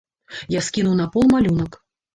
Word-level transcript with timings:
Я 0.55 0.63
скінуў 0.69 0.99
на 1.03 1.07
пол 1.17 1.31
малюнак. 1.37 1.83